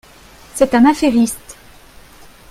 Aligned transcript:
C'est 0.55 0.73
un 0.73 0.85
affairiste. 0.85 1.57